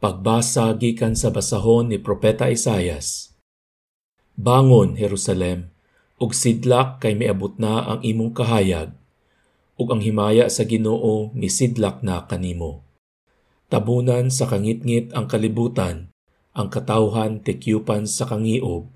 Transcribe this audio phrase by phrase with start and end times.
[0.00, 3.36] Pagbasa gikan sa basahon ni Propeta Isayas.
[4.32, 5.76] Bangon, Jerusalem,
[6.16, 8.96] ug sidlak kay miabot na ang imong kahayag,
[9.76, 12.80] ug ang himaya sa Ginoo misidlak na kanimo.
[13.68, 16.08] Tabunan sa kangitngit ang kalibutan,
[16.56, 18.88] ang katawhan tekyupan sa kangiob.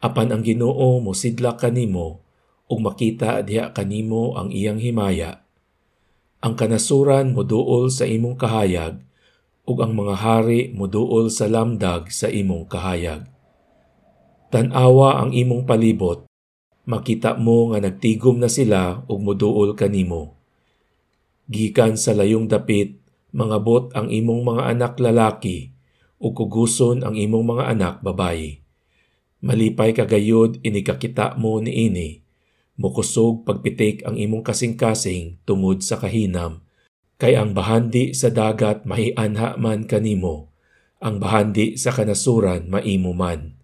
[0.00, 2.24] Apan ang Ginoo mosidlak kanimo,
[2.72, 5.44] ug makita diha kanimo ang iyang himaya.
[6.40, 9.04] Ang kanasuran moduol sa imong kahayag,
[9.64, 13.24] ug ang mga hari muduol sa lamdag sa imong kahayag.
[14.52, 16.28] Tanawa ang imong palibot,
[16.84, 20.36] makita mo nga nagtigom na sila ug muduol kanimo.
[21.48, 23.00] Gikan sa layong dapit,
[23.32, 25.72] mangabot ang imong mga anak lalaki
[26.20, 28.60] ug kuguson ang imong mga anak babayi.
[29.44, 32.24] Malipay kagayod inikakita mo ni ini,
[32.80, 36.63] mukusog pagpitik ang imong kasing-kasing tungod sa kahinam
[37.24, 40.52] Kay ang bahandi sa dagat mahianha man kanimo,
[41.00, 43.56] ang bahandi sa kanasuran maimo man.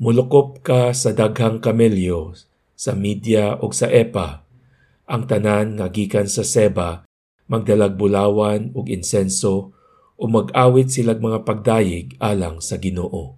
[0.00, 2.32] Mulukop ka sa daghang kamelyo,
[2.72, 4.48] sa Midya o sa Epa,
[5.04, 7.04] ang tanan nga gikan sa Seba,
[7.52, 9.76] magdalag bulawan ug insenso,
[10.16, 13.36] o mag-awit silag mga pagdayig alang sa Ginoo.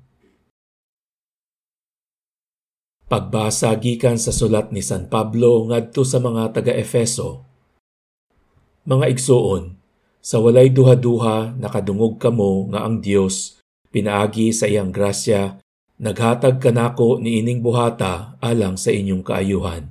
[3.11, 7.56] Pagbasa gikan sa sulat ni San Pablo ngadto sa mga taga-Efeso
[8.87, 9.75] mga igsoon,
[10.23, 13.59] sa walay duha-duha nakadungog kamo nga ang Dios
[13.91, 15.59] pinaagi sa iyang grasya
[15.99, 19.91] naghatag kanako ni ining buhata alang sa inyong kaayuhan.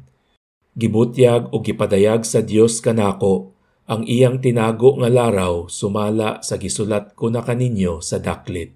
[0.80, 7.28] Gibutyag o gipadayag sa Dios kanako ang iyang tinago nga laraw sumala sa gisulat ko
[7.28, 8.76] na kaninyo sa daklit.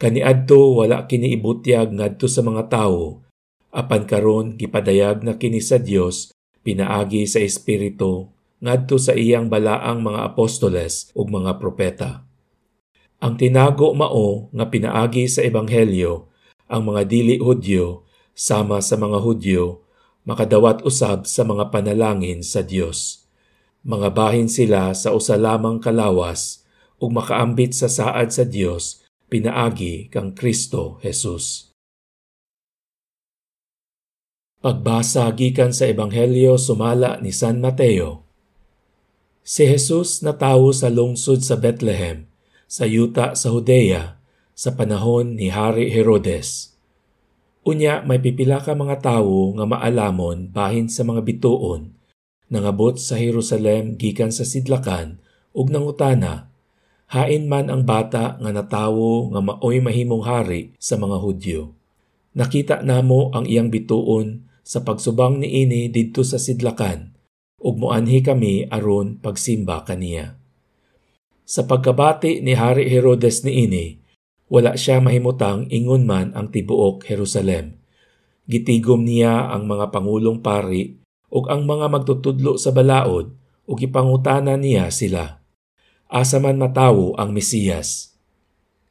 [0.00, 3.20] Kaniadto wala kini ibutyag ngadto sa mga tawo
[3.68, 6.32] apan karon gipadayag na kini sa Dios
[6.64, 12.28] pinaagi sa espiritu ngadto sa iyang balaang mga apostoles ug mga propeta.
[13.20, 16.28] Ang tinago mao nga pinaagi sa ebanghelyo
[16.68, 19.84] ang mga dili Hudyo sama sa mga Hudyo
[20.24, 23.28] makadawat usab sa mga panalangin sa Dios.
[23.80, 26.64] Mga bahin sila sa usa lamang kalawas
[27.00, 29.00] ug makaambit sa saad sa Dios
[29.32, 31.72] pinaagi kang Kristo Jesus.
[34.60, 38.29] Pagbasa gikan sa Ebanghelyo sumala ni San Mateo
[39.40, 42.28] Si Jesus natawo sa lungsod sa Bethlehem,
[42.68, 44.20] sa yuta sa Judea,
[44.52, 46.76] sa panahon ni Hari Herodes.
[47.64, 51.96] Unya may pipila ka mga tawo nga maalamon bahin sa mga bituon,
[52.52, 55.16] nangabot sa Jerusalem gikan sa sidlakan
[55.56, 56.52] ug nangutana,
[57.08, 61.72] hain man ang bata nga natawo nga maoy mahimong hari sa mga Hudyo.
[62.36, 67.16] Nakita namo ang iyang bituon sa pagsubang ni ini didto sa sidlakan
[67.60, 70.40] ug moanhi kami aron pagsimba kaniya.
[71.44, 73.86] Sa pagkabati ni Hari Herodes ni ini,
[74.48, 77.78] wala siya mahimutang ingon man ang tibuok Jerusalem.
[78.48, 80.98] Gitigom niya ang mga pangulong pari
[81.30, 83.30] ug ang mga magtutudlo sa balaod
[83.68, 85.38] ug ipangutana niya sila.
[86.10, 88.18] Asa man matawo ang Mesiyas.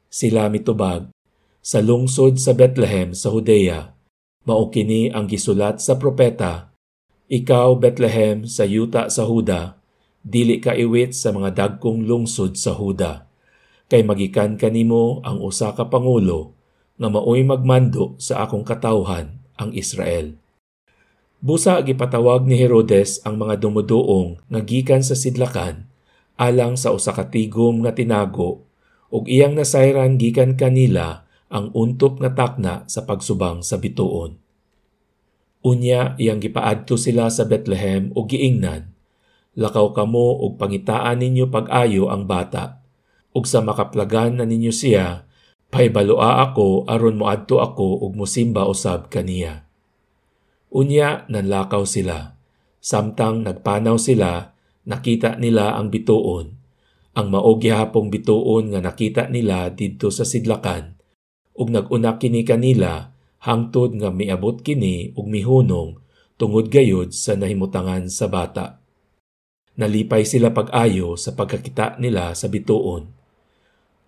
[0.08, 1.12] Sila mitubag,
[1.60, 3.92] sa lungsod sa Bethlehem sa Judea,
[4.48, 6.69] mao kini ang gisulat sa propeta
[7.30, 9.78] ikaw, Bethlehem, sa yuta sa Huda,
[10.26, 13.30] dili ka iwit sa mga dagkong lungsod sa Huda.
[13.86, 16.58] Kay magikan kanimo ang usa ka pangulo
[16.98, 20.34] nga maoy magmando sa akong katawhan, ang Israel.
[21.40, 25.88] Busa gipatawag ni Herodes ang mga dumuduong nga gikan sa sidlakan
[26.36, 28.64] alang sa usa ka tigom nga tinago
[29.08, 34.36] ug iyang nasayran gikan kanila ang untop nga takna sa pagsubang sa bituon.
[35.60, 38.96] Unya iyang gipaadto sila sa Bethlehem ug giingnan.
[39.60, 42.80] Lakaw kamo ug pangitaan ninyo pag-ayo ang bata.
[43.36, 45.28] Ug sa makaplagan na ninyo siya,
[45.68, 49.68] paibaloa ako aron moadto ako ug mosimba usab kaniya.
[50.72, 52.40] Unya nanlakaw sila.
[52.80, 54.56] Samtang nagpanaw sila,
[54.88, 56.56] nakita nila ang bituon.
[57.12, 60.96] Ang maogi hapong bituon nga nakita nila didto sa sidlakan.
[61.52, 63.09] Ug nag-una kini kanila
[63.40, 65.96] hangtod nga miabot kini ug mihunong
[66.36, 68.80] tungod gayud sa nahimutangan sa bata.
[69.80, 73.08] Nalipay sila pag-ayo sa pagkakita nila sa bituon.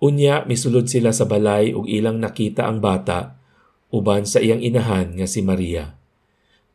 [0.03, 3.41] Unya misulod sila sa balay ug ilang nakita ang bata
[3.93, 5.95] uban sa iyang inahan nga si Maria.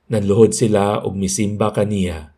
[0.07, 2.31] Nanluhod sila ug misimba kaniya.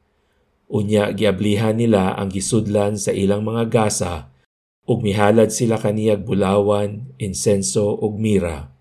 [0.71, 4.31] Unya giablihan nila ang gisudlan sa ilang mga gasa
[4.89, 8.73] ug mihalad sila kaniyag bulawan, insenso ug mira.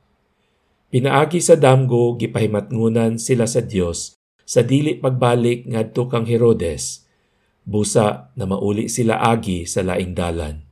[0.88, 4.17] Pinaagi sa damgo gipahimatngunan sila sa Dios
[4.49, 7.05] sa dili pagbalik ngadto kang Herodes
[7.61, 10.68] busa na mauli sila agi sa laing dalan.